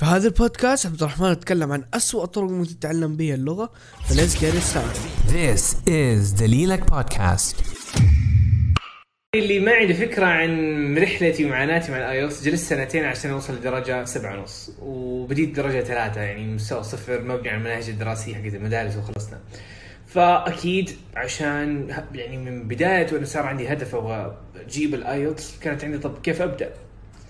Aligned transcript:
في 0.00 0.04
هذا 0.04 0.28
البودكاست 0.28 0.86
عبد 0.86 1.02
الرحمن 1.02 1.32
يتكلم 1.32 1.72
عن 1.72 1.84
أسوأ 1.94 2.24
الطرق 2.24 2.50
ممكن 2.50 2.78
تتعلم 2.80 3.16
بها 3.16 3.34
اللغة. 3.34 3.70
ف 4.08 4.13
let's 4.13 4.38
get 4.38 4.54
started. 4.54 5.00
This 5.28 5.74
is 5.74 6.40
دليلك 6.40 6.90
بودكاست 6.90 7.56
اللي 9.34 9.60
ما 9.60 9.72
عنده 9.72 9.94
فكرة 9.94 10.26
عن 10.26 10.98
رحلتي 10.98 11.44
ومعاناتي 11.44 11.92
مع 11.92 11.98
ال 11.98 12.06
IELTS 12.06 12.44
جلست 12.44 12.68
سنتين 12.68 13.04
عشان 13.04 13.30
أوصل 13.30 13.54
لدرجة 13.54 14.04
سبعة 14.04 14.38
ونص 14.38 14.70
وبديت 14.82 15.56
درجة 15.56 15.84
ثلاثة 15.84 16.20
يعني 16.20 16.54
مستوى 16.54 16.82
صفر 16.82 17.22
مبني 17.22 17.48
على 17.48 17.58
المناهج 17.58 17.88
الدراسية 17.88 18.34
حقت 18.34 18.54
المدارس 18.54 18.96
وخلصنا. 18.96 19.40
فأكيد 20.06 20.90
عشان 21.16 21.96
يعني 22.14 22.36
من 22.36 22.68
بداية 22.68 23.12
وأنا 23.12 23.26
صار 23.26 23.46
عندي 23.46 23.72
هدف 23.72 23.94
أبغى 23.94 24.38
أجيب 24.56 24.94
ال 24.94 25.05
IELTS 25.05 25.58
كانت 25.60 25.84
عندي 25.84 25.98
طب 25.98 26.18
كيف 26.22 26.42
أبدأ؟ 26.42 26.72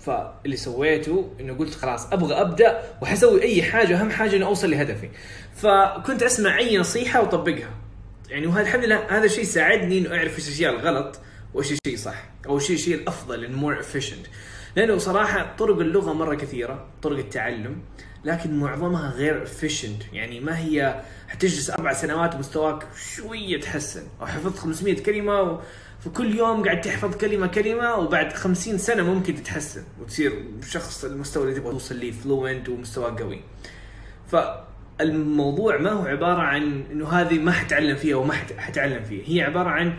فاللي 0.07 0.57
سويته 0.57 1.29
إنه 1.39 1.53
قلت 1.53 1.73
خلاص 1.73 2.13
أبغى 2.13 2.41
أبدأ 2.41 2.81
وحسوي 3.01 3.41
أي 3.41 3.63
حاجة 3.63 4.01
أهم 4.01 4.09
حاجة 4.09 4.35
إني 4.35 4.45
أوصل 4.45 4.71
لهدفي. 4.71 5.09
فكنت 5.55 6.23
أسمع 6.23 6.57
أي 6.57 6.77
نصيحة 6.77 7.21
وأطبقها. 7.21 7.69
يعني 8.29 8.47
وهذا 8.47 8.61
الحمد 8.61 8.83
لله 8.83 9.17
هذا 9.17 9.25
الشيء 9.25 9.43
ساعدني 9.43 9.97
إنه 9.97 10.17
أعرف 10.17 10.35
إيش 10.35 10.47
الأشياء 10.47 10.73
الغلط 10.73 11.19
وإيش 11.53 11.71
الشيء 11.71 11.97
صح 11.97 12.23
أو 12.45 12.55
إيش 12.55 12.71
الشيء 12.71 12.95
الأفضل 12.95 13.45
انه 13.45 13.57
مور 13.57 13.81
efficient. 13.83 14.29
لأنه 14.75 14.97
صراحة 14.97 15.55
طرق 15.57 15.79
اللغة 15.79 16.13
مرة 16.13 16.35
كثيرة 16.35 16.87
طرق 17.01 17.17
التعلم. 17.17 17.81
لكن 18.25 18.59
معظمها 18.59 19.11
غير 19.11 19.45
efficient. 19.45 20.13
يعني 20.13 20.39
ما 20.39 20.57
هي 20.59 21.01
حتجلس 21.27 21.69
أربع 21.69 21.93
سنوات 21.93 22.35
مستواك 22.35 22.87
شوية 23.15 23.61
تحسن 23.61 24.03
أو 24.21 24.25
حفظت 24.25 24.57
500 24.59 25.03
كلمة 25.03 25.41
و... 25.41 25.59
فكل 25.99 26.35
يوم 26.35 26.63
قاعد 26.63 26.81
تحفظ 26.81 27.15
كلمة 27.15 27.47
كلمة 27.47 27.95
وبعد 27.95 28.33
50 28.33 28.77
سنة 28.77 29.03
ممكن 29.03 29.35
تتحسن 29.35 29.83
وتصير 30.01 30.43
شخص 30.69 31.05
المستوى 31.05 31.43
اللي 31.43 31.55
تبغى 31.59 31.71
توصل 31.71 31.95
ليه 31.95 32.11
فلوينت 32.11 32.69
ومستواك 32.69 33.21
قوي. 33.21 33.41
فالموضوع 34.31 35.77
ما 35.77 35.91
هو 35.91 36.05
عبارة 36.05 36.41
عن 36.41 36.83
إنه 36.91 37.07
هذه 37.09 37.39
ما 37.39 37.51
حتعلم 37.51 37.95
فيها 37.95 38.15
وما 38.15 38.33
حت- 38.33 38.53
حتعلم 38.57 39.03
فيها. 39.03 39.23
هي 39.27 39.41
عبارة 39.41 39.69
عن 39.69 39.93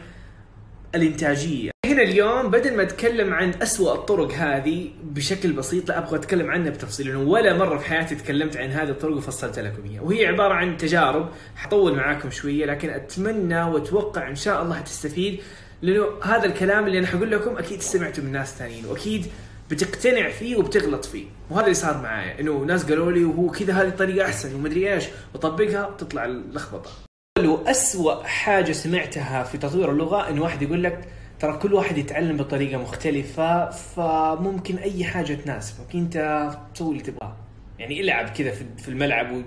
الإنتاجية. 0.94 1.70
هنا 1.89 2.03
اليوم 2.03 2.50
بدل 2.50 2.77
ما 2.77 2.83
أتكلم 2.83 3.34
عن 3.34 3.55
أسوأ 3.62 3.94
الطرق 3.94 4.33
هذه 4.33 4.91
بشكل 5.03 5.53
بسيط 5.53 5.89
لا 5.89 5.98
أبغى 5.98 6.17
أتكلم 6.17 6.50
عنها 6.50 6.70
بتفصيل 6.70 7.06
لأنه 7.06 7.20
ولا 7.20 7.56
مرة 7.56 7.78
في 7.78 7.84
حياتي 7.84 8.14
تكلمت 8.14 8.56
عن 8.56 8.70
هذه 8.70 8.89
الطرق 8.89 9.17
وفصلت 9.17 9.58
لكم 9.58 9.84
إياها. 9.91 10.03
وهي 10.03 10.27
عبارة 10.27 10.55
عن 10.55 10.77
تجارب 10.77 11.28
حطول 11.56 11.95
معاكم 11.97 12.30
شوية 12.30 12.67
لكن 12.67 12.91
أتمنى 12.91 13.62
وأتوقع 13.62 14.28
إن 14.28 14.36
شاء 14.36 14.62
الله 14.62 14.77
حتستفيد 14.77 15.41
لأنه 15.83 16.06
هذا 16.22 16.47
الكلام 16.47 16.86
اللي 16.86 16.98
أنا 16.98 17.06
حقول 17.06 17.30
لكم 17.30 17.58
أكيد 17.58 17.80
سمعته 17.80 18.23
من 18.23 18.33
ناس 18.33 18.55
ثانيين 18.55 18.86
وأكيد 18.86 19.27
بتقتنع 19.70 20.28
فيه 20.28 20.56
وبتغلط 20.56 21.05
فيه. 21.05 21.25
وهذا 21.50 21.64
اللي 21.64 21.75
صار 21.75 22.02
معايا 22.02 22.41
إنه 22.41 22.58
ناس 22.58 22.84
قالوا 22.84 23.12
لي 23.12 23.25
وهو 23.25 23.50
كذا 23.50 23.73
هذه 23.73 23.89
الطريقة 23.89 24.27
أحسن 24.27 24.55
ومدري 24.55 24.95
إيش 24.95 25.05
وطبقها 25.34 25.95
تطلع 25.98 26.25
اللخبطة. 26.25 26.91
وأسوأ 27.39 28.25
حاجة 28.25 28.73
سمعتها 28.73 29.42
في 29.42 29.58
تطوير 29.58 29.91
اللغة 29.91 30.30
إن 30.30 30.39
واحد 30.39 30.62
يقول 30.62 30.83
لك 30.84 31.08
ترى 31.41 31.56
كل 31.56 31.75
واحد 31.75 31.98
يتعلم 31.98 32.36
بطريقة 32.36 32.78
مختلفة 32.78 33.70
فممكن 33.70 34.77
أي 34.77 35.05
حاجة 35.05 35.34
تناسبك. 35.34 35.95
أنت 35.95 36.48
تسوي 36.75 36.92
اللي 36.92 37.03
تبغاه. 37.03 37.36
يعني 37.78 38.00
العب 38.00 38.28
كذا 38.28 38.50
في 38.77 38.89
الملعب 38.89 39.33
و 39.33 39.42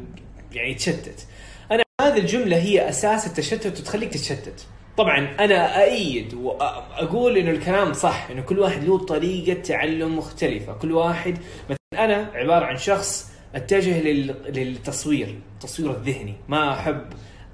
يعني 0.52 0.74
تشتت 0.74 1.28
أنا 1.72 1.84
هذه 2.02 2.18
الجملة 2.18 2.58
هي 2.58 2.90
أساس 2.90 3.28
التشتت 3.28 3.80
وتخليك 3.80 4.10
تتشتت. 4.10 4.66
طبعا 4.98 5.36
أنا 5.40 5.82
أأيد 5.82 6.34
وأقول 6.34 7.38
إنه 7.38 7.52
الكلام 7.52 7.94
صح 7.94 8.28
إنه 8.32 8.42
كل 8.42 8.60
واحد 8.60 8.84
له 8.84 8.98
طريقة 8.98 9.62
تعلم 9.62 10.18
مختلفة. 10.18 10.74
كل 10.74 10.92
واحد 10.92 11.38
مثلا 11.64 12.06
أنا 12.06 12.32
عبارة 12.34 12.66
عن 12.66 12.78
شخص 12.78 13.32
أتجه 13.56 14.02
لل... 14.02 14.36
للتصوير 14.48 15.40
التصوير 15.54 15.92
الذهني. 15.92 16.36
ما 16.48 16.74
أحب 16.74 17.06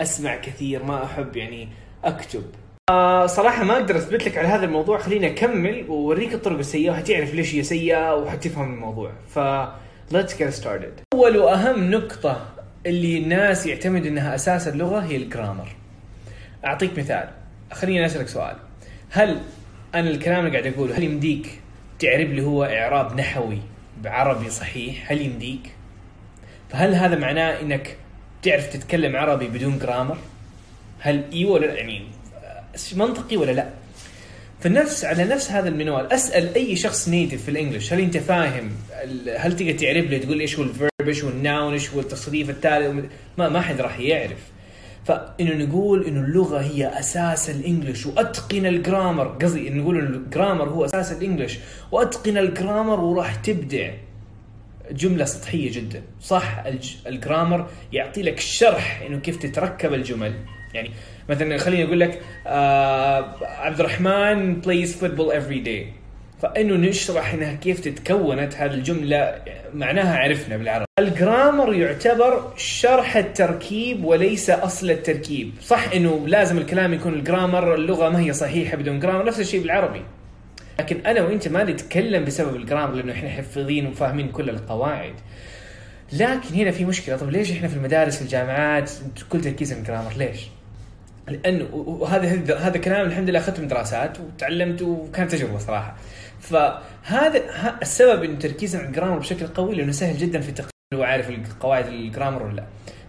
أسمع 0.02 0.36
كثير 0.36 0.84
ما 0.84 1.06
أحب 1.06 1.36
يعني 1.36 1.70
أكتب. 2.04 2.44
صراحة 3.26 3.64
ما 3.64 3.74
أقدر 3.74 3.98
أثبت 3.98 4.28
لك 4.28 4.38
على 4.38 4.48
هذا 4.48 4.66
الموضوع 4.66 4.98
خليني 4.98 5.28
أكمل 5.28 5.86
وأوريك 5.90 6.34
الطرق 6.34 6.58
السيئة 6.58 6.92
وحتعرف 6.92 7.34
ليش 7.34 7.56
هي 7.56 7.64
سيئة 7.64 8.16
وحتفهم 8.16 8.74
الموضوع. 8.74 9.12
ف 9.30 9.40
let's 10.14 10.32
get 10.32 10.64
started. 10.64 11.02
أول 11.14 11.38
وأهم 11.38 11.92
نقطة 11.92 12.48
اللي 12.86 13.18
الناس 13.18 13.66
يعتمدوا 13.66 14.08
إنها 14.08 14.36
أساس 14.36 14.68
اللغة 14.68 15.00
هي 15.00 15.16
الجرامر. 15.16 15.68
أعطيك 16.66 17.00
مثال. 17.00 17.30
خليني 17.74 18.06
أسألك 18.06 18.28
سؤال. 18.28 18.56
هل 19.10 19.42
أنا 19.96 20.10
الكلام 20.10 20.46
اللي 20.46 20.60
قاعد 20.60 20.74
أقوله 20.74 20.98
هل 20.98 21.04
يمديك 21.04 21.60
تعرب 22.00 22.30
لي 22.30 22.42
هو 22.42 22.64
إعراب 22.64 23.20
نحوي 23.20 23.60
بعربي 24.04 24.50
صحيح؟ 24.50 25.12
هل 25.12 25.22
يمديك؟ 25.22 25.72
فهل 26.70 26.96
هذا 26.96 27.16
معناه 27.16 27.62
إنك 27.62 27.98
تعرف 28.42 28.74
تتكلم 28.74 29.16
عربي 29.16 29.48
بدون 29.48 29.80
جرامر؟ 29.80 30.18
هل 31.00 31.24
أيوه 31.34 31.52
ولا 31.52 31.66
لا؟ 31.66 31.74
يعني 31.74 32.17
منطقي 32.96 33.38
ولا 33.38 33.52
لا؟ 33.52 33.70
فنفس 34.60 35.06
على 35.06 35.24
نفس 35.24 35.52
هذا 35.52 35.70
المنوال 35.70 36.14
أسأل 36.14 36.56
أي 36.56 36.76
شخص 36.76 37.10
نيتف 37.10 37.44
في 37.44 37.52
الإنجليش 37.52 37.94
هل 37.94 38.00
أنت 38.00 38.18
فاهم 38.18 38.72
هل 39.38 39.56
تقدر 39.56 39.72
تعرف 39.72 40.06
لي 40.06 40.20
تقول 40.20 40.40
إيش 40.40 40.60
هو 40.60 40.64
ال 40.64 40.69
verb 40.69 40.90
إيش 41.08 41.24
هو 41.24 41.30
ال 41.30 41.38
noun 41.38 41.74
إيش 41.74 41.90
هو 41.90 42.00
التصريف 42.00 42.50
التالي؟ 42.50 43.10
ما 43.38 43.50
ما 43.50 43.62
حد 43.62 43.82
راح 43.82 44.00
يعرف. 44.00 44.40
فإنه 45.06 45.66
نقول 45.66 46.06
إنه 46.06 46.22
اللغة 46.22 46.60
هي 46.60 47.00
أساس 47.00 47.50
ال 47.50 47.57
English 47.57 48.06
وأتقن 48.06 48.66
ال 48.66 48.73
grammar 48.74 49.28
قصدي 49.28 49.70
نقول 49.70 50.00
إنه 50.00 50.18
ال 50.18 50.24
grammar 50.24 50.70
هو 50.70 50.86
أساس 50.86 51.12
ال 51.12 51.17
English 51.18 51.58
وأتقن 51.92 52.38
ال 52.38 52.45
grammar 52.46 53.00
وراح 53.00 53.36
تبدع. 53.36 53.94
جملة 54.92 55.26
سطحية 55.26 55.72
جدا. 55.72 56.02
صح 56.22 56.60
الج... 56.66 56.92
ال 57.08 57.15
grammar 57.15 57.68
يعطي 57.94 58.22
لك 58.22 58.40
شرح 58.40 59.02
إنه 59.08 59.20
كيف 59.20 59.38
تتركب 59.38 59.94
الجمل. 59.94 60.34
يعني 60.78 60.92
مثلا 61.30 61.58
خليني 61.58 61.84
أقول 61.84 62.00
لك 62.00 62.22
آه 62.48 63.36
عبد 63.42 63.80
الرحمن 63.80 64.62
plays 64.62 64.90
football 64.90 65.34
every 65.34 65.68
day. 65.68 65.98
فإنه 66.42 66.76
نشرح 66.76 67.34
إنها 67.34 67.54
كيف 67.54 67.80
تتكونت 67.80 68.56
هذه 68.56 68.74
الجملة 68.74 69.36
معناها 69.74 70.18
عرفنا 70.18 70.58
بالعربي. 70.58 70.86
الجرامر 71.00 71.74
يعتبر 71.74 72.54
شرح 72.58 73.16
التركيب 73.18 74.06
وليس 74.06 74.50
أصل 74.50 74.92
التركيب. 74.92 75.52
صح 75.62 75.92
إنه 75.96 76.28
لازم 76.28 76.58
الكلام 76.58 76.94
يكون 76.94 77.14
الجرامر 77.14 77.76
اللغة 77.76 78.10
ما 78.10 78.20
هي 78.20 78.34
صحيحة 78.34 78.78
بدون 78.78 79.00
جرامر 79.00 79.26
نفس 79.26 79.40
الشيء 79.40 79.62
بالعربي. 79.62 80.02
لكن 80.80 81.06
أنا 81.06 81.22
وأنت 81.22 81.48
ما 81.48 81.64
نتكلم 81.64 82.26
بسبب 82.26 82.56
الجرامر 82.56 82.94
لأنه 82.94 83.14
إحنا 83.14 83.30
حفظين 83.30 83.88
وفاهمين 83.88 84.32
كل 84.32 84.50
القواعد. 84.50 85.14
لكن 86.14 86.56
هنا 86.56 86.72
في 86.72 86.86
مشكلة. 86.86 87.18
طب 87.18 87.30
ليش 87.30 87.52
إحنا 87.52 87.68
في 87.68 87.76
المدارس 87.76 88.16
في 88.16 88.22
الجامعات 88.22 88.92
كل 89.30 89.42
تركيزنا 89.42 89.80
الجرامر؟ 89.80 90.14
ليش؟ 90.18 90.40
لأنه 91.30 91.68
وهذا 91.74 92.58
هذا 92.58 92.78
كلام 92.78 93.08
الحمد 93.08 93.30
لله 93.30 93.40
أخذته 93.40 93.62
من 93.62 93.68
دراسات 93.68 94.20
وتعلمت 94.20 94.82
وكانت 94.82 95.32
تجربة 95.32 95.58
صراحة. 95.58 95.96
فهذا 96.40 97.44
السبب 97.82 98.24
انه 98.24 98.40
تركيزنا 98.40 98.82
على 98.82 98.90
ال 98.90 98.93
grammar 98.94 99.20
بشكل 99.20 99.48
قوي 99.48 99.76
لأنه 99.76 99.92
سهل 99.92 100.18
جدا 100.18 100.40
في 100.40 100.50
التقييم 100.50 100.72
هو 100.94 101.04
عارف 101.04 101.32
قواعد 101.60 101.88
ال 101.88 101.95
grammar 101.95 102.44
ولا 102.44 102.56
لا. 102.56 102.64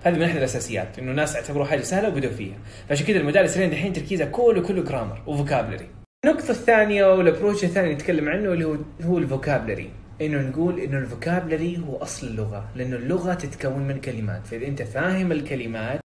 هذه 0.04 0.14
من 0.14 0.22
احد 0.22 0.36
الأساسيات 0.36 0.98
إنه 0.98 1.10
الناس 1.10 1.36
اعتبروها 1.36 1.68
حاجة 1.68 1.80
سهلة 1.80 2.08
وبدوا 2.08 2.30
فيها. 2.30 2.56
فعشان 2.88 3.06
كذا 3.06 3.16
المدارس 3.16 3.56
لين 3.56 3.70
دحين 3.70 3.92
تركيزها 3.92 4.26
كله 4.26 4.62
كله 4.62 4.82
grammar 4.82 5.22
و 5.26 5.32
vocabulary 5.32 5.88
النقطة 6.24 6.50
الثانية 6.50 7.04
وال 7.04 7.16
approach 7.16 7.64
الثاني 7.64 7.94
نتكلم 7.94 8.28
عنه 8.28 8.52
اللي 8.52 8.64
هو 8.64 8.76
هو 9.02 9.18
ال 9.18 9.25
vocabulary 9.25 9.90
إنه 10.20 10.40
نقول 10.40 10.80
إنه 10.80 10.98
ال 10.98 11.06
vocabulary 11.06 11.78
هو 11.88 11.96
أصل 11.96 12.26
اللغة 12.26 12.68
لأنه 12.76 12.96
اللغة 12.96 13.34
تتكون 13.34 13.88
من 13.88 14.00
كلمات. 14.00 14.46
فإذا 14.46 14.66
أنت 14.66 14.82
فاهم 14.82 15.32
الكلمات 15.32 16.00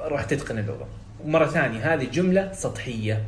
راح 0.00 0.24
تتقن 0.24 0.58
اللغة. 0.58 0.88
ومرة 1.24 1.46
ثانية 1.46 1.94
هذه 1.94 2.04
جملة 2.04 2.52
سطحية. 2.52 3.24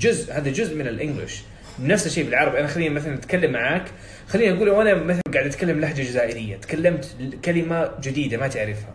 جزء 0.00 0.32
هذا 0.32 0.50
جزء 0.50 0.76
من 0.76 0.86
الإنجليش. 0.86 1.42
نفس 1.80 2.06
الشيء 2.06 2.24
بالعربي. 2.24 2.60
أنا 2.60 2.66
خليني 2.66 2.94
مثلا 2.94 3.14
أتكلم 3.14 3.52
معاك. 3.52 3.84
خليني 4.28 4.56
أقول 4.56 4.68
وأنا 4.68 4.94
مثلا 4.94 5.22
قاعد 5.34 5.46
أتكلم 5.46 5.80
لهجة 5.80 6.02
جزائرية. 6.02 6.56
تكلمت 6.56 7.16
كلمة 7.44 7.90
جديدة 8.02 8.36
ما 8.36 8.48
تعرفها. 8.48 8.94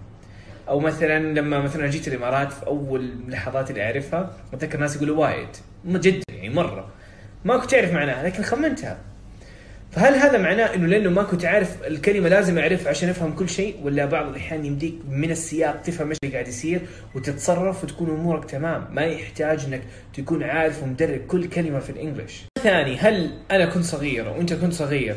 أو 0.70 0.80
مثلا 0.80 1.40
لما 1.40 1.60
مثلا 1.60 1.88
جيت 1.88 2.08
الإمارات 2.08 2.54
في 2.54 2.68
أول 2.68 3.12
لحظات 3.28 3.70
اللي 3.70 3.84
أعرفها 3.84 4.38
أتذكر 4.54 4.80
ناس 4.80 4.96
يقولوا 4.96 5.18
وايد. 5.18 5.50
جدا 5.86 6.24
يعني 6.30 6.50
مرة. 6.50 6.90
ما 7.46 7.58
كنت 7.58 7.74
أعرف 7.74 7.94
معناها 7.94 8.24
لكن 8.24 8.44
خمنتها. 8.44 8.98
فهل 9.92 10.14
هذا 10.14 10.38
معناه 10.38 10.76
إنه 10.76 10.88
لأنه 10.88 11.10
ما 11.10 11.24
كنت 11.24 11.46
عارف 11.46 11.84
الكلمة 11.88 12.30
لازم 12.30 12.58
أعرفها 12.58 12.90
عشان 12.90 13.10
أفهم 13.10 13.34
كل 13.34 13.50
شيء؟ 13.50 13.76
ولا 13.84 14.06
بعض 14.06 14.28
الأحيان 14.28 14.66
يمديك 14.66 14.96
من 15.10 15.32
السياق 15.32 15.82
تفهم 15.82 16.10
إيش 16.10 16.18
اللي 16.24 16.34
قاعد 16.34 16.48
يصير 16.48 16.82
وتتصرف 17.16 17.84
وتكون 17.84 18.10
أمورك 18.10 18.50
تمام؟ 18.50 18.88
ما 18.92 19.02
يحتاج 19.02 19.66
إنك 19.66 19.82
تكون 20.14 20.44
عارف 20.44 20.84
ومدرك 20.84 21.26
كل 21.26 21.50
كلمة 21.50 21.80
في 21.80 21.90
الإنجليش. 21.90 22.42
ثاني 22.64 22.98
هل 22.98 23.32
أنا 23.52 23.66
كنت 23.66 23.84
صغير 23.84 24.28
وأنت 24.28 24.54
كنت 24.54 24.74
صغير؟ 24.74 25.16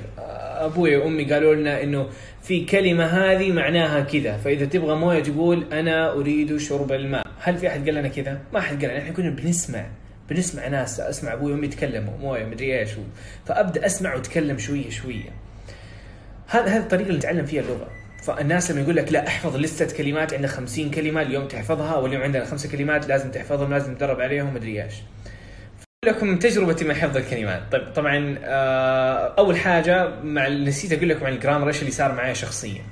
أبوي 0.59 0.97
وأمي 0.97 1.25
قالوا 1.33 1.55
لنا 1.55 1.83
إنه 1.83 2.09
في 2.43 2.65
كلمة 2.65 3.05
هذه 3.05 3.53
معناها 3.53 4.01
كذا 4.01 4.37
فإذا 4.37 4.65
تبغى 4.67 4.97
موية 4.97 5.23
تقول 5.23 5.65
أنا 5.73 6.13
أريد 6.13 6.57
شرب 6.57 6.93
الماء. 6.93 7.27
هل 7.41 7.57
في 7.57 7.69
أحد 7.69 7.85
قال 7.85 7.95
لنا 7.95 8.09
كذا؟ 8.09 8.41
ما 8.53 8.59
أحد 8.59 8.85
قال 8.85 8.91
لنا 8.91 8.99
إحنا 8.99 9.13
كنا 9.13 9.31
بنسمع. 9.31 9.87
بنسمع 10.31 10.69
ناس 10.69 11.01
أسمع 11.01 11.33
أبوي 11.33 11.53
وأمي 11.53 11.67
يتكلموا 11.67 12.19
مويه 12.19 12.45
مدري 12.45 12.81
إيش. 12.81 12.91
فأبدأ 13.47 13.87
أسمع 13.87 14.15
وأتكلم 14.15 14.59
شوية 14.59 14.91
شوية. 14.91 15.31
هذا 16.47 16.67
هذه 16.67 16.81
الطريقة 16.81 17.07
اللي 17.07 17.19
نتعلم 17.19 17.47
فيها 17.47 17.63
اللغة. 17.63 17.89
فالناس 18.25 18.71
لما 18.71 18.81
يقول 18.81 18.97
لك 18.97 19.13
لا 19.13 19.27
احفظ 19.29 19.57
لستة 19.57 19.97
كلمات 19.97 20.35
عندنا 20.35 20.49
50 20.49 20.91
كلمة 20.91 21.23
اليوم 21.23 21.49
تحفظها 21.49 21.97
واليوم 21.97 22.23
عندنا 22.23 22.45
خمسة 22.45 22.69
كلمات 22.69 23.09
لازم 23.09 23.31
تحفظهم 23.31 23.71
لازم 23.71 23.95
تدرب 23.95 24.21
عليهم 24.21 24.55
مدري 24.55 24.83
إيش. 24.83 24.95
لكم 26.07 26.39
تجربتي 26.39 26.85
مع 26.85 26.95
حفظ 26.95 27.17
الكلمات. 27.17 27.63
طيب 27.73 27.93
طبعا 27.93 28.39
آه، 28.45 29.35
أول 29.39 29.57
حاجة 29.57 30.09
مع 30.23 30.49
نسيت 30.49 30.93
أقول 30.93 31.09
لكم 31.09 31.27
عن 31.27 31.33
الجرامر 31.33 31.69
إيش 31.69 31.81
اللي 31.81 31.91
صار 31.91 32.13
معي 32.13 32.35
شخصيا. 32.35 32.83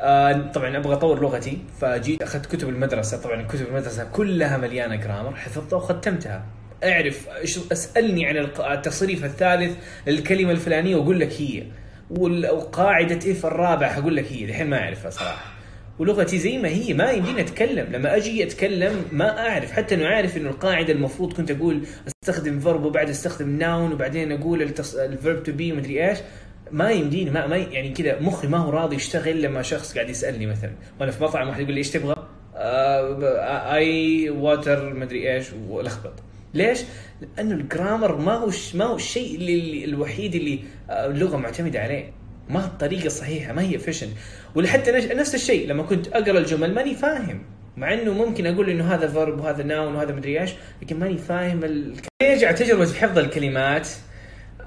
آه، 0.00 0.50
طبعا 0.54 0.76
أبغى 0.76 0.92
أطور 0.92 1.20
لغتي 1.22 1.58
فجيت 1.80 2.22
أخذت 2.22 2.46
كتب 2.46 2.68
المدرسة. 2.68 3.22
طبعا 3.22 3.42
كتب 3.42 3.66
المدرسة 3.68 4.04
كلها 4.04 4.56
مليانة 4.56 4.96
جرامر 4.96 5.36
حفظتها 5.36 5.76
وختمتها. 5.76 6.44
أعرف 6.84 7.28
أسألني 7.72 8.26
عن 8.26 8.36
التصريف 8.60 9.24
الثالث 9.24 9.76
للكلمة 10.06 10.50
الفلانية 10.50 10.96
وأقول 10.96 11.20
لك 11.20 11.32
هي. 11.40 11.62
وقاعدة 12.10 13.32
if 13.32 13.46
الرابع 13.46 13.88
حقول 13.88 14.16
لك 14.16 14.32
هي 14.32 14.44
الحين 14.44 14.70
ما 14.70 14.78
أعرفها 14.78 15.10
صراحة. 15.10 15.52
ولغتي 15.98 16.38
زي 16.38 16.58
ما 16.58 16.68
هي 16.68 16.94
ما 16.94 17.10
يمديني 17.10 17.40
أتكلم. 17.40 17.86
لما 17.92 18.16
أجي 18.16 18.44
أتكلم 18.44 19.04
ما 19.12 19.48
أعرف. 19.48 19.72
حتى 19.72 19.94
أنه 19.94 20.06
عارف 20.06 20.36
إنه 20.36 20.50
القاعدة 20.50 20.92
المفروض 20.92 21.32
كنت 21.32 21.50
أقول 21.50 21.82
أستخدم 22.08 22.60
verb 22.60 22.84
وبعد 22.84 23.08
أستخدم 23.08 23.58
noun 23.58 23.92
وبعدين 23.92 24.32
أقول 24.32 24.62
ال 24.94 25.04
verb 25.04 25.42
to 25.42 25.52
be 25.52 25.72
مدري 25.72 26.08
إيش. 26.10 26.18
ما 26.72 26.90
يمديني 26.90 27.30
ما, 27.30 27.46
ما 27.46 27.56
يعني 27.56 27.92
كذا 27.92 28.20
مخي 28.20 28.48
ما 28.48 28.58
هو 28.58 28.70
راضي 28.70 28.96
يشتغل 28.96 29.42
لما 29.42 29.62
شخص 29.62 29.94
قاعد 29.94 30.10
يسالني 30.10 30.46
مثلا 30.46 30.72
وأنا 31.00 31.12
في 31.12 31.24
مطعم 31.24 31.48
واحد 31.48 31.60
يقول 31.60 31.72
لي 31.72 31.78
إيش 31.78 31.90
تبغى؟ 31.90 32.14
I 33.74 34.30
water 34.30 34.94
مدري 34.94 35.34
إيش 35.34 35.46
وألخبط 35.68 36.14
ليش؟ 36.54 36.78
لأنه 37.20 37.54
ال 37.54 37.62
grammar 37.62 38.16
ما 38.16 38.32
هو 38.32 38.50
ما 38.74 38.84
هو 38.84 38.96
الشيء 38.96 39.34
اللي 39.34 39.84
الوحيد 39.84 40.34
اللي 40.34 40.60
آه، 40.90 41.06
اللغة 41.06 41.36
معتمده 41.36 41.80
عليه 41.80 42.12
ما 42.48 42.64
الطريقة 42.64 43.06
الصحيحه 43.06 43.52
ما 43.52 43.62
هي 43.62 43.78
فيشن 43.78 44.08
ولحتى 44.54 44.90
نفس 44.92 45.34
الشيء 45.34 45.68
لما 45.68 45.82
كنت 45.82 46.08
اقرا 46.08 46.38
الجمل 46.38 46.74
ماني 46.74 46.94
فاهم 46.94 47.42
مع 47.76 47.94
انه 47.94 48.12
ممكن 48.12 48.46
أقول 48.46 48.70
انه 48.70 48.94
هذا 48.94 49.08
verb 49.08 49.40
وهذا 49.40 49.62
noun 49.62 49.94
وهذا 49.94 50.14
مدري 50.14 50.40
إيش 50.40 50.50
لكن 50.82 50.98
ماني 50.98 51.18
فاهم 51.18 51.64
ال... 51.64 51.94
يرجع 52.22 52.52
تجربه 52.52 52.94
حفظ 52.94 53.18
الكلمات 53.18 53.88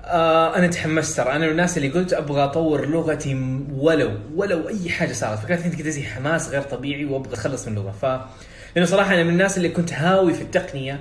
آه 0.04 0.56
أنا 0.58 0.68
تحمست 0.68 1.18
ترى. 1.18 1.32
أنا 1.32 1.46
من 1.46 1.52
الناس 1.52 1.78
اللي 1.78 1.90
قلت 1.90 2.14
أبغى 2.14 2.44
أطور 2.44 2.86
لغتي 2.86 3.64
ولو 3.74 4.12
ولو 4.36 4.70
أي 4.70 4.90
حاجة 4.90 5.14
صارت. 5.14 5.40
فكانت 5.40 5.64
عندي 5.64 5.78
كذا 5.78 5.90
زي 5.90 6.04
حماس 6.04 6.50
غير 6.50 6.62
طبيعي 6.62 7.06
وأبغى 7.06 7.34
اخلص 7.34 7.68
من 7.68 7.78
اللغة. 7.78 7.92
ف 7.92 8.06
لأنه 8.76 8.88
صراحة 8.88 9.14
أنا 9.14 9.24
من 9.24 9.30
الناس 9.30 9.58
اللي 9.58 9.70
كنت 9.70 9.94
هاوي 9.94 10.34
في 10.34 10.42
التقنية 10.42 11.00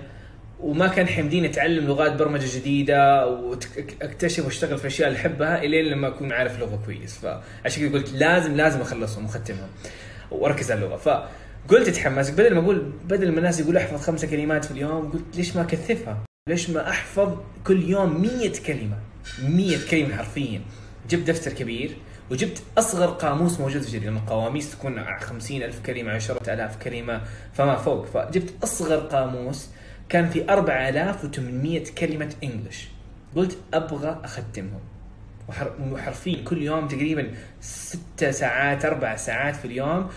وما 0.61 0.88
كان 0.88 1.06
حيمديني 1.06 1.47
أتعلم 1.49 1.87
لغات 1.87 2.12
برمجة 2.12 2.56
جديدة 2.58 3.26
وأكتشف 3.26 4.44
وأشتغل 4.44 4.79
في 4.79 4.87
أشياء 4.87 5.08
اللي 5.08 5.20
أحبها 5.20 5.62
إلين 5.62 5.85
لما 5.85 6.08
أكون 6.08 6.32
عارف 6.32 6.58
لغة 6.58 6.81
كويس. 6.87 7.19
فعشان 7.19 7.88
كذا 7.88 7.99
قلت 7.99 8.12
لازم 8.12 8.56
لازم 8.56 8.81
أخلصهم 8.81 9.25
وأختمهم 9.25 9.69
وأركز 10.31 10.70
على 10.73 10.85
اللغة. 10.85 10.96
فقلت 10.96 11.88
أتحمس. 11.88 12.31
بدل 12.31 12.55
ما 12.55 12.61
أقول 12.61 12.93
بدل 13.05 13.32
ما 13.32 13.38
الناس 13.38 13.61
يقولوا 13.61 13.81
أحفظ 13.81 14.00
خمسة 14.00 14.26
كلمات 14.26 14.64
في 14.64 14.70
اليوم 14.70 15.11
قلت 15.12 15.37
ليش 15.37 15.56
ما 15.56 15.62
أكثفها؟ 15.62 16.19
ليش 16.49 16.71
ما 16.71 16.91
أحفظ 16.91 17.39
كل 17.67 17.83
يوم 17.91 18.21
مية 18.23 18.53
كلمة؟ 18.67 18.97
100 19.43 19.79
كلمة 19.91 20.17
حرفيا. 20.17 20.61
جبت 21.11 21.31
دفتر 21.31 21.53
كبير 21.53 21.97
وجبت 22.31 22.63
أصغر 22.79 23.07
قاموس 23.07 23.61
موجود 23.61 23.83
في 23.83 23.89
الجريده 23.89 24.09
القواميس 24.19 24.71
تكون 24.71 25.05
50 25.21 25.63
ألف 25.63 25.81
كلمة 25.87 26.13
10000 26.13 26.77
كلمة 26.77 27.21
فما 27.53 27.77
فوق. 27.77 28.07
فجبت 28.07 28.53
أصغر 28.65 28.97
قاموس 28.97 29.69
كان 30.09 30.31
في 30.31 30.51
4800 30.53 31.85
كلمة 31.99 32.35
إنجلش. 32.45 32.89
قلت 33.37 33.59
أبغى 33.75 34.21
أختمهم. 34.25 34.81
وحر- 35.49 35.73
وحرفيا 35.93 36.45
كل 36.45 36.63
يوم 36.63 36.89
تقريبا 36.89 37.31
ستة 37.61 38.31
ساعات 38.31 38.85
أربع 38.85 39.17
ساعات 39.17 39.57
في 39.57 39.65
اليوم 39.65 40.09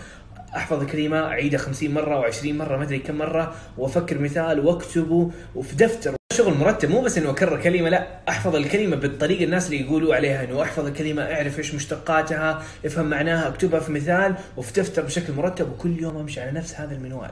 أحفظ 0.56 0.80
الكلمة 0.80 1.20
أعيدها 1.20 1.58
50 1.58 1.90
مرة 1.90 2.30
و20 2.30 2.46
مرة 2.46 2.76
ما 2.76 2.82
أدري 2.82 2.98
كم 2.98 3.18
مرة 3.18 3.54
وأفكر 3.78 4.18
مثال 4.18 4.60
وأكتبه 4.60 5.30
وفي 5.54 5.76
دفتر. 5.76 6.14
شغل 6.32 6.54
مرتب 6.54 6.90
مو 6.90 7.00
بس 7.00 7.18
إنه 7.18 7.30
أكرر 7.30 7.60
كلمة 7.60 7.88
لا 7.88 8.06
أحفظ 8.28 8.56
الكلمة 8.56 8.96
بالطريقة 8.96 9.44
الناس 9.44 9.66
اللي 9.66 9.80
يقولوا 9.80 10.14
عليها 10.14 10.44
إنه 10.44 10.62
أحفظ 10.62 10.86
الكلمة 10.86 11.22
أعرف 11.22 11.58
إيش 11.58 11.74
مشتقاتها 11.74 12.62
أفهم 12.84 13.10
معناها 13.10 13.48
أكتبها 13.48 13.80
في 13.80 13.92
مثال 13.92 14.34
وفي 14.56 14.80
دفتر 14.80 15.02
بشكل 15.02 15.32
مرتب 15.32 15.72
وكل 15.72 16.02
يوم 16.02 16.16
أمشي 16.16 16.40
على 16.40 16.50
نفس 16.50 16.74
هذا 16.74 16.94
المنوال. 16.94 17.30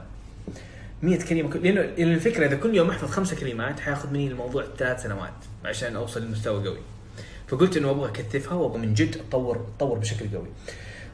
100 1.01 1.19
كلمة 1.19 1.49
كل... 1.49 1.59
لأنه 1.63 1.81
لأن 1.81 2.13
الفكرة 2.13 2.45
إذا 2.45 2.55
كل 2.55 2.75
يوم 2.75 2.89
أحفظ 2.89 3.09
خمسة 3.09 3.35
كلمات 3.35 3.79
حيأخذ 3.79 4.09
مني 4.09 4.27
الموضوع 4.27 4.65
ثلاث 4.77 5.03
سنوات 5.03 5.33
عشان 5.65 5.95
أوصل 5.95 6.23
لمستوى 6.23 6.67
قوي. 6.67 6.79
فقلت 7.47 7.77
إنه 7.77 7.89
أبغى 7.89 8.09
أكثفها 8.09 8.53
وأبغى 8.53 8.79
من 8.79 8.93
جد 8.93 9.15
اتطور 9.15 9.55
اتطور 9.55 9.97
بشكل 9.97 10.25
قوي. 10.35 10.47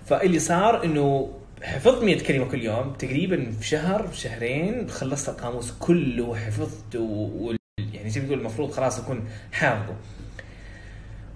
فاللي 0.06 0.40
صار 0.40 0.84
إنه 0.84 1.30
حفظت 1.64 2.04
100 2.04 2.20
كلمة 2.20 2.46
كل 2.46 2.64
يوم. 2.64 2.94
تقريبا 2.94 3.52
في 3.60 3.68
شهر 3.68 4.08
في 4.08 4.18
شهرين 4.18 4.90
خلصت 4.90 5.30
القاموس 5.30 5.72
كله 5.80 6.24
وحفظته 6.24 7.00
و... 7.00 7.54
يعني 7.94 8.10
زي 8.10 8.22
ما 8.22 8.28
تقول 8.28 8.40
المفروض 8.40 8.72
خلاص 8.72 9.00
أكون 9.00 9.24
حافظه. 9.52 9.96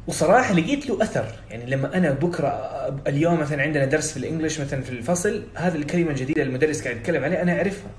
وصراحة 0.07 0.53
لقيت 0.53 0.89
له 0.89 1.03
أثر. 1.03 1.25
يعني 1.51 1.65
لما 1.65 1.97
أنا 1.97 2.11
بكرة 2.11 2.47
اليوم 3.07 3.39
مثلا 3.39 3.61
عندنا 3.61 3.85
درس 3.85 4.11
في 4.11 4.17
الإنجليش 4.17 4.59
مثلا 4.59 4.81
في 4.81 4.89
الفصل 4.89 5.43
هذه 5.55 5.75
الكلمة 5.75 6.11
الجديدة 6.11 6.43
المدرس 6.43 6.81
قاعد 6.83 6.95
يتكلم 6.95 7.23
عليها 7.23 7.41
أنا 7.41 7.57
أعرفها. 7.57 7.91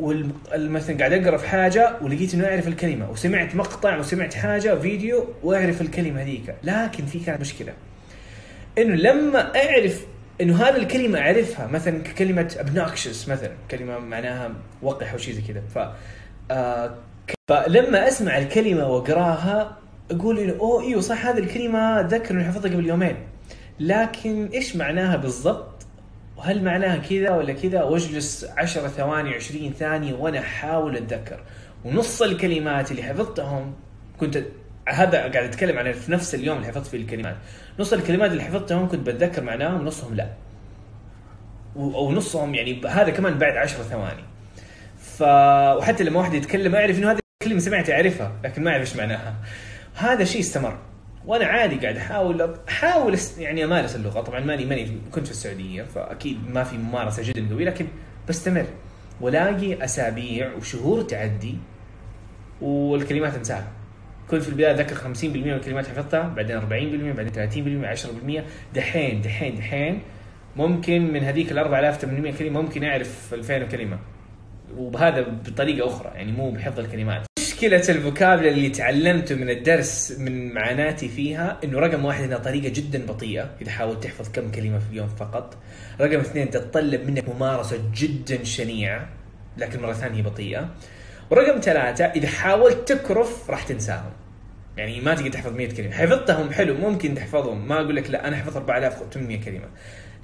ومثلا 0.00 0.98
قاعد 0.98 1.12
أقرأ 1.12 1.36
في 1.36 1.48
حاجة 1.48 1.96
ولقيت 2.02 2.34
إنه 2.34 2.46
اعرف 2.46 2.68
الكلمة 2.68 3.10
وسمعت 3.10 3.54
مقطع 3.54 3.98
وسمعت 3.98 4.34
حاجة 4.34 4.78
فيديو 4.78 5.28
وأعرف 5.42 5.80
الكلمة 5.80 6.22
هذيك. 6.22 6.54
لكن 6.64 7.06
في 7.06 7.18
كانت 7.18 7.40
مشكلة. 7.40 7.72
إنه 8.78 8.94
لما 8.94 9.56
أعرف 9.56 10.06
إنه 10.40 10.62
هذه 10.62 10.76
الكلمة 10.76 11.18
أعرفها 11.18 11.66
مثلا 11.66 12.02
كلمة 12.02 12.56
obnoxious 12.58 13.28
مثلا 13.28 13.52
كلمة 13.70 13.98
معناها 13.98 14.52
وقح 14.82 15.12
أو 15.12 15.18
شيء 15.18 15.34
زي 15.34 15.42
كذا. 15.42 15.62
ف 15.74 15.78
آه 16.50 16.94
فلما 17.48 18.08
أسمع 18.08 18.38
الكلمة 18.38 18.88
وأقراها 18.88 19.76
أقول 20.10 20.38
إنه 20.38 20.52
أوه 20.60 20.82
إيوه 20.82 21.00
صح 21.00 21.26
هذه 21.26 21.38
الكلمة 21.38 22.00
أتذكر 22.00 22.34
إني 22.34 22.44
حفظتها 22.44 22.70
قبل 22.70 22.86
يومين. 22.86 23.16
لكن 23.80 24.46
إيش 24.54 24.76
معناها 24.76 25.16
بالضبط؟ 25.16 25.86
وهل 26.36 26.64
معناها 26.64 26.96
كذا 26.96 27.30
ولا 27.30 27.52
كذا؟ 27.52 27.82
وأجلس 27.82 28.44
10 28.56 28.88
ثواني 28.88 29.34
20 29.34 29.72
ثانية 29.72 30.14
وأنا 30.14 30.38
أحاول 30.38 30.96
أتذكر. 30.96 31.40
ونص 31.84 32.22
الكلمات 32.22 32.90
اللي 32.90 33.02
حفظتهم 33.02 33.74
كنت 34.20 34.42
هذا 34.88 35.18
قاعد 35.18 35.36
اتكلم 35.36 35.78
عن 35.78 35.92
في 35.92 36.12
نفس 36.12 36.34
اليوم 36.34 36.56
اللي 36.56 36.68
حفظت 36.68 36.86
فيه 36.86 36.98
الكلمات. 36.98 37.36
نص 37.78 37.92
الكلمات 37.92 38.30
اللي 38.30 38.42
حفظتهم 38.42 38.88
كنت 38.88 39.06
بتذكر 39.06 39.42
معناهم 39.42 39.80
ونصهم 39.80 40.14
لا. 40.14 40.28
و- 41.76 41.94
أو 41.94 42.12
نصهم 42.12 42.54
يعني 42.54 42.86
هذا 42.86 43.10
كمان 43.10 43.38
بعد 43.38 43.56
10 43.56 43.82
ثواني. 43.82 44.22
ف 44.98 45.22
وحتى 45.78 46.04
لما 46.04 46.18
واحد 46.18 46.34
يتكلم 46.34 46.74
اعرف 46.74 46.98
إنه 46.98 47.10
هذه 47.10 47.18
الكلمة 47.42 47.60
سمعت 47.60 47.90
اعرفها 47.90 48.32
لكن 48.44 48.64
ما 48.64 48.70
اعرف 48.70 48.80
إيش 48.80 48.96
معناها. 48.96 49.34
هذا 49.94 50.24
شيء 50.24 50.40
استمر. 50.40 50.78
وأنا 51.26 51.44
عادي 51.44 51.76
قاعد 51.76 51.96
أحاول 51.96 52.54
أحاول 52.68 53.18
يعني 53.38 53.64
أمارس 53.64 53.96
اللغة. 53.96 54.20
طبعا 54.20 54.40
ماني 54.40 54.64
ماني 54.64 54.98
كنت 55.12 55.24
في 55.26 55.32
السعودية 55.32 55.82
فأكيد 55.82 56.50
ما 56.50 56.64
في 56.64 56.76
ممارسة 56.76 57.22
جدا 57.22 57.54
قوية 57.54 57.64
لكن 57.64 57.86
بستمر. 58.28 58.66
ولاقي 59.20 59.84
أسابيع 59.84 60.52
وشهور 60.54 61.02
تعدي 61.02 61.56
والكلمات 62.60 63.34
انساها. 63.34 63.66
كنت 64.30 64.42
في 64.42 64.48
البداية 64.48 64.70
اتذكر 64.70 64.96
50% 64.96 65.24
من 65.24 65.52
الكلمات 65.52 65.86
حفظتها 65.86 66.28
بعدين 66.28 66.60
40% 66.60 66.64
بعدين 67.16 67.84
30% 67.94 67.98
10% 67.98 68.42
دحين 68.74 69.22
دحين 69.22 69.54
دحين 69.54 70.02
ممكن 70.56 71.12
من 71.12 71.24
هذيك 71.24 71.52
ال 71.52 71.58
4800 71.58 72.32
كلمة 72.32 72.62
ممكن 72.62 72.84
أعرف 72.84 73.34
2000 73.34 73.64
كلمه 73.64 73.98
وبهذا 74.76 75.20
بطريقة 75.20 75.86
أخرى 75.88 76.12
يعني 76.14 76.32
مو 76.32 76.50
بحفظ 76.50 76.78
الكلمات 76.78 77.26
مشكلة 77.38 77.82
الفوكابلر 77.88 78.48
اللي 78.48 78.68
تعلمته 78.68 79.34
من 79.34 79.50
الدرس 79.50 80.16
من 80.18 80.54
معاناتي 80.54 81.08
فيها 81.08 81.58
إنه 81.64 81.78
رقم 81.78 82.04
واحد 82.04 82.24
إنها 82.24 82.38
طريقة 82.38 82.68
جدا 82.68 83.06
بطيئة 83.06 83.50
إذا 83.62 83.70
حاولت 83.70 84.04
تحفظ 84.04 84.28
كم 84.32 84.50
كلمة 84.50 84.78
في 84.78 84.90
اليوم 84.90 85.08
فقط. 85.08 85.56
رقم 86.00 86.20
اثنين 86.20 86.50
تتطلب 86.50 87.06
منك 87.06 87.28
ممارسة 87.28 87.78
جدا 87.94 88.44
شنيعة 88.44 89.08
لكن 89.58 89.82
مرة 89.82 89.92
ثانية 89.92 90.22
بطيئة. 90.22 90.70
ورقم 91.30 91.60
ثلاثة 91.60 92.04
إذا 92.04 92.28
حاولت 92.28 92.92
تكرف 92.92 93.50
راح 93.50 93.62
تنساهم. 93.62 94.12
يعني 94.76 95.00
ما 95.00 95.14
تقدر 95.14 95.30
تحفظ 95.30 95.52
100 95.52 95.76
كلمة، 95.76 95.92
حفظتهم 95.92 96.52
حلو 96.52 96.74
ممكن 96.74 97.14
تحفظهم، 97.14 97.68
ما 97.68 97.74
أقول 97.74 97.96
لك 97.96 98.10
لا 98.10 98.28
أنا 98.28 98.36
حفظت 98.36 98.56
4800 98.56 99.40
كلمة. 99.40 99.68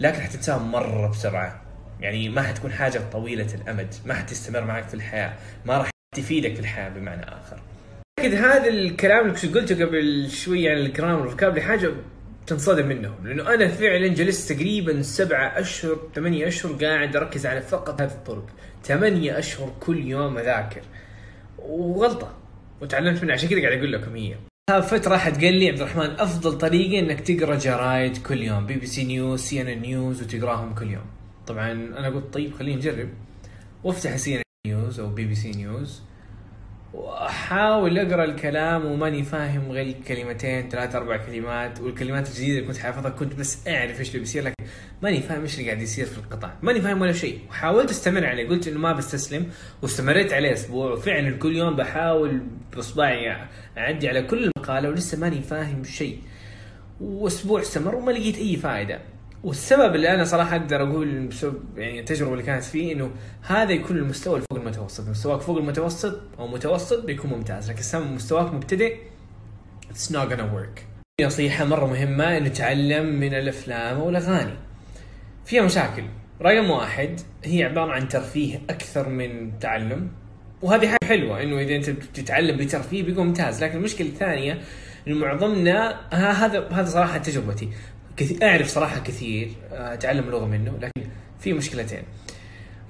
لكن 0.00 0.20
حتنساهم 0.20 0.72
مرة 0.72 1.08
بسرعة. 1.10 1.62
يعني 2.00 2.28
ما 2.28 2.42
حتكون 2.42 2.72
حاجة 2.72 3.00
طويلة 3.12 3.54
الأمد، 3.54 3.94
ما 4.06 4.14
حتستمر 4.14 4.60
معك 4.60 4.88
في 4.88 4.94
الحياة، 4.94 5.32
ما 5.64 5.78
راح 5.78 5.90
تفيدك 6.16 6.54
في 6.54 6.60
الحياة 6.60 6.88
بمعنى 6.88 7.22
آخر. 7.22 7.60
أكيد 8.18 8.34
هذا 8.34 8.68
الكلام 8.68 9.30
اللي 9.30 9.60
قلته 9.60 9.84
قبل 9.84 10.30
شوي 10.30 10.68
عن 10.68 10.76
الجرامر 10.76 11.20
والفوكابلري 11.20 11.62
حاجة 11.62 11.90
تنصدم 12.46 12.86
منهم 12.86 13.14
لأنه 13.24 13.54
أنا 13.54 13.68
فعلا 13.68 14.08
جلست 14.08 14.52
تقريبا 14.52 15.02
سبعة 15.02 15.60
أشهر 15.60 15.98
ثمانية 16.14 16.48
أشهر 16.48 16.72
قاعد 16.72 17.16
أركز 17.16 17.46
على 17.46 17.60
فقط 17.60 18.00
هذه 18.00 18.10
الطرق. 18.10 18.46
ثمانية 18.84 19.38
أشهر 19.38 19.72
كل 19.80 20.04
يوم 20.04 20.38
أذاكر. 20.38 20.82
وغلطة. 21.58 22.36
وتعلمت 22.80 23.22
منها. 23.22 23.34
عشان 23.34 23.48
كذا 23.48 23.60
قاعد 23.60 23.78
أقول 23.78 23.92
لكم 23.92 24.16
هي. 24.16 24.36
فترة 24.82 25.16
حد 25.16 25.44
قال 25.44 25.54
لي 25.54 25.68
عبد 25.68 25.80
الرحمن. 25.80 26.10
أفضل 26.10 26.58
طريقة 26.58 26.98
إنك 26.98 27.20
تقرأ 27.20 27.54
جرايد 27.54 28.16
كل 28.16 28.42
يوم. 28.42 28.66
BBC 28.66 29.04
News 29.04 29.40
CN 29.40 29.80
News 29.80 30.22
وتقراهم 30.22 30.74
كل 30.74 30.90
يوم. 30.90 31.06
طبعا 31.46 31.72
أنا 31.72 32.08
قلت 32.08 32.34
طيب 32.34 32.54
خلينا 32.54 32.76
نجرب 32.76 33.08
وافتح 33.84 34.16
CN 34.16 34.42
News 34.66 35.00
أو 35.00 35.08
BBC 35.08 35.50
News. 35.50 36.02
وأحاول 36.94 37.98
أقرأ 37.98 38.24
الكلام 38.24 38.84
وماني 38.86 39.22
فاهم 39.22 39.72
غير 39.72 39.96
كلمتين 40.08 40.68
ثلاث 40.68 40.94
أربع 40.94 41.16
كلمات 41.16 41.80
والكلمات 41.80 42.28
الجديدة 42.28 42.58
اللي 42.58 42.68
كنت 42.68 42.76
حافظها 42.76 43.10
كنت 43.10 43.34
بس 43.34 43.68
أعرف 43.68 44.00
إيش 44.00 44.08
اللي 44.08 44.18
بيصير 44.18 44.44
لكن 44.44 44.64
ماني 45.02 45.20
فاهم 45.20 45.42
إيش 45.42 45.54
اللي 45.58 45.70
قاعد 45.70 45.82
يصير 45.82 46.06
في 46.06 46.18
القطاع. 46.18 46.54
ماني 46.62 46.80
فاهم 46.80 47.00
ولا 47.00 47.12
شيء. 47.12 47.40
وحاولت 47.48 47.90
أستمر 47.90 48.26
عليه. 48.26 48.48
قلت 48.48 48.68
إنه 48.68 48.78
ما 48.78 48.92
بستسلم 48.92 49.50
واستمريت 49.82 50.32
عليه 50.32 50.52
أسبوع. 50.52 50.92
وفعلا 50.92 51.36
كل 51.36 51.56
يوم 51.56 51.76
بحاول 51.76 52.40
بإصبعي 52.76 53.36
أعدي 53.78 54.08
على 54.08 54.22
كل 54.22 54.44
المقاله 54.44 54.88
ولسه 54.88 55.18
ماني 55.18 55.42
فاهم 55.42 55.84
شيء. 55.84 56.18
وأسبوع 57.00 57.60
استمر 57.60 57.94
وما 57.94 58.12
لقيت 58.12 58.38
أي 58.38 58.56
فائده 58.56 59.00
والسبب 59.44 59.94
اللي 59.94 60.14
أنا 60.14 60.24
صراحة 60.24 60.56
أقدر 60.56 60.82
أقول 60.82 61.26
بسبب 61.26 61.78
يعني 61.78 62.00
التجربة 62.00 62.32
اللي 62.32 62.42
كانت 62.42 62.64
فيه 62.64 62.92
إنه 62.92 63.10
هذا 63.42 63.72
يكون 63.72 63.96
المستوى 63.96 64.40
فوق 64.40 64.58
المتوسط، 64.60 65.08
مستواك 65.08 65.40
فوق 65.40 65.58
المتوسط 65.58 66.20
أو 66.38 66.46
متوسط 66.46 67.04
بيكون 67.04 67.30
ممتاز، 67.30 67.70
لكن 67.70 67.82
سام 67.82 68.14
مستواك 68.14 68.54
مبتدئ 68.54 68.96
it's 69.92 70.10
not 70.10 70.30
gonna 70.30 70.56
work. 70.56 70.80
نصيحة 71.20 71.64
مرة 71.64 71.86
مهمة 71.86 72.36
انه 72.36 72.48
تعلم 72.48 73.06
من 73.06 73.34
الأفلام 73.34 73.98
والاغاني. 73.98 74.54
فيها 75.44 75.62
مشاكل، 75.62 76.04
رقم 76.42 76.70
واحد 76.70 77.20
هي 77.44 77.64
عبارة 77.64 77.92
عن 77.92 78.08
ترفيه 78.08 78.60
أكثر 78.70 79.08
من 79.08 79.58
تعلم. 79.58 80.08
وهذه 80.62 80.86
حاجة 80.86 81.08
حلوة 81.08 81.42
إنه 81.42 81.58
إذا 81.58 81.76
أنت 81.76 81.90
بتتعلم 81.90 82.56
بترفيه 82.56 83.02
بيكون 83.02 83.26
ممتاز، 83.26 83.64
لكن 83.64 83.78
المشكلة 83.78 84.08
الثانية 84.08 84.58
إنه 85.08 85.16
معظمنا 85.16 86.00
هذا 86.12 86.68
هذا 86.68 86.88
صراحة 86.88 87.18
تجربتي. 87.18 87.68
كثير 88.16 88.38
أعرف 88.42 88.68
صراحة 88.68 89.00
كثير 89.00 89.50
آه، 89.72 89.94
أتعلم 89.94 90.24
اللغة 90.24 90.46
منه 90.46 90.78
لكن 90.80 91.10
في 91.40 91.52
مشكلتين. 91.52 92.02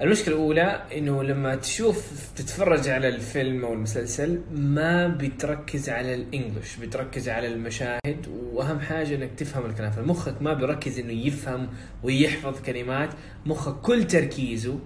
المشكلة 0.01 0.35
الأولى 0.35 0.83
إنه 0.97 1.23
لما 1.23 1.55
تشوف 1.55 2.11
تتفرج 2.35 2.87
على 2.89 3.07
الفيلم 3.07 3.65
أو 3.65 3.73
المسلسل 3.73 4.41
ما 4.51 5.07
بتركز 5.07 5.89
على 5.89 6.13
الإنجليش 6.13 6.75
بتركز 6.77 7.29
على 7.29 7.47
المشاهد 7.47 8.27
وأهم 8.53 8.79
حاجة 8.79 9.15
إنك 9.15 9.29
تفهم 9.37 9.65
الكلام. 9.65 9.91
فمخك 9.91 10.41
ما 10.41 10.53
بيركز 10.53 10.99
إنه 10.99 11.13
يفهم 11.13 11.69
ويحفظ 12.03 12.61
كلمات 12.61 13.09
مخك 13.45 13.81
كل 13.81 14.07
تركيزه 14.07 14.79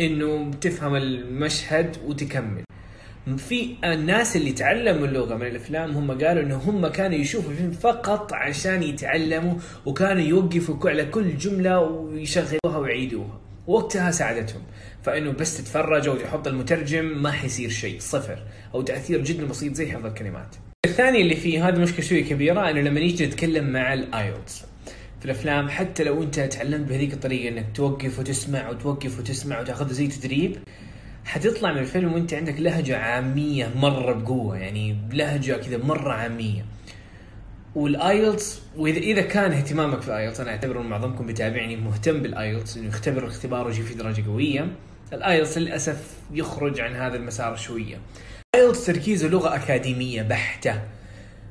إنه 0.00 0.50
تفهم 0.50 0.96
المشهد 0.96 1.96
وتكمل. 2.06 2.64
في 3.36 3.74
الناس 3.84 4.36
اللي 4.36 4.52
تعلموا 4.52 5.06
اللغة 5.06 5.34
من 5.34 5.46
الأفلام 5.46 5.90
هم 5.90 6.10
قالوا 6.10 6.42
إنه 6.42 6.56
هم 6.56 6.86
كانوا 6.86 7.18
يشوفوا 7.18 7.50
الفيلم 7.50 7.70
فقط 7.70 8.32
عشان 8.32 8.82
يتعلموا 8.82 9.54
وكانوا 9.86 10.22
يوقفوا 10.22 10.90
على 10.90 11.04
كل 11.04 11.36
جملة 11.36 11.80
ويشغلوها 11.80 12.78
ويعيدوها. 12.78 13.40
وقتها 13.66 14.10
ساعدتهم. 14.10 14.62
فإنه 15.02 15.30
بس 15.30 15.58
تتفرج 15.58 16.08
أو 16.08 16.16
تحط 16.16 16.48
المترجم 16.48 17.22
ما 17.22 17.30
حيصير 17.30 17.70
شيء 17.70 17.96
صفر. 18.00 18.38
أو 18.74 18.82
تأثير 18.82 19.24
جدا 19.24 19.46
بسيط 19.46 19.74
زي 19.74 19.92
حفظ 19.92 20.06
الكلمات. 20.06 20.56
الثاني 20.86 21.22
اللي 21.22 21.36
فيه 21.36 21.68
هذا 21.68 21.78
مشكلة 21.78 22.00
شوية 22.00 22.24
كبيرة 22.24 22.70
إنه 22.70 22.80
لما 22.80 23.00
نيجي 23.00 23.26
نتكلم 23.26 23.72
مع 23.72 23.94
ال 23.94 24.06
IELTS 24.06 24.64
في 25.18 25.24
الأفلام 25.24 25.68
حتى 25.68 26.04
لو 26.04 26.22
أنت 26.22 26.40
تعلمت 26.40 26.88
بهذيك 26.88 27.12
الطريقة 27.12 27.48
إنك 27.48 27.66
توقف 27.74 28.18
وتسمع 28.18 28.70
وتوقف 28.70 29.18
وتسمع 29.18 29.60
وتأخذ 29.60 29.92
زي 29.92 30.06
تدريب 30.06 30.56
حتطلع 31.28 31.72
من 31.72 31.78
الفيلم 31.78 32.12
وانت 32.12 32.34
عندك 32.34 32.60
لهجة 32.60 32.98
عامية 32.98 33.70
مرة 33.76 34.12
بقوة 34.12 34.58
يعني 34.58 34.96
لهجة 35.12 35.52
كذا 35.52 35.76
مرة 35.76 36.12
عامية. 36.12 36.64
وال 37.74 37.99
IELTS 37.99 38.62
واذا 38.76 38.98
إذا 38.98 39.22
كان 39.22 39.52
اهتمامك 39.52 40.02
في 40.02 40.08
ال 40.08 40.13
IELTS 40.13 40.40
أنا 40.40 40.50
أعتبر 40.50 40.82
معظمكم 40.82 41.26
بيتابعني 41.26 41.76
مهتم 41.76 42.22
بال 42.22 42.37
IELTS 42.37 42.76
إنه 42.76 42.88
يختبر 42.88 43.24
الاختبار 43.24 43.66
ويجي 43.66 43.82
فيه 43.82 43.94
درجة 43.94 44.26
قوية. 44.26 44.68
ال 45.12 45.20
IELTS 45.20 45.58
للأسف 45.58 46.14
يخرج 46.32 46.80
عن 46.80 46.96
هذا 46.96 47.16
المسار 47.16 47.56
شوية. 47.56 47.98
ال 48.54 48.59
IELTS 48.59 48.86
تركيزه 48.86 49.28
لغة 49.28 49.54
أكاديمية 49.54 50.22
بحتة. 50.22 50.82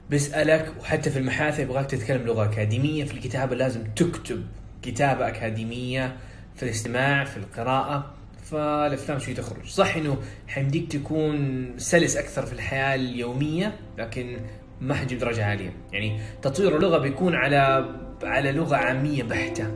بيسالك 0.09 0.73
وحتى 0.79 1.09
في 1.09 1.19
المحادثه 1.19 1.63
يبغاك 1.63 1.85
تتكلم 1.85 2.25
لغة 2.25 2.45
أكاديمية 2.45 3.03
في 3.03 3.13
الكتابة 3.13 3.55
لازم 3.55 3.83
تكتب 3.95 4.45
كتابة 4.81 5.27
أكاديمية 5.27 6.15
في 6.55 6.63
الاستماع 6.63 7.23
في 7.23 7.37
القراءة. 7.37 8.13
فالأفلام 8.51 9.19
شوي 9.19 9.33
تخرج. 9.33 9.65
صح 9.65 9.95
إنه 9.95 10.17
حيمديك 10.47 10.91
تكون 10.91 11.73
سلس 11.77 12.17
أكثر 12.17 12.45
في 12.45 12.53
الحياة 12.53 12.95
اليومية 12.95 13.75
لكن 13.97 14.37
ما 14.81 14.93
حتجيب 14.93 15.19
درجة 15.19 15.45
عالية. 15.45 15.73
يعني 15.91 16.19
تطوير 16.41 16.75
اللغة 16.75 16.97
بيكون 16.97 17.35
على 17.35 17.89
على 18.23 18.51
لغة 18.51 18.75
عامية 18.75 19.23
بحتة. 19.23 19.71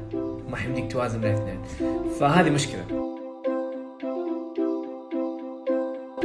ما 0.50 0.56
حيمديك 0.58 0.92
توازن 0.92 1.22
بين 1.22 1.32
الاثنين. 1.32 1.62
فهذه 2.20 2.50
مشكلة. 2.50 3.11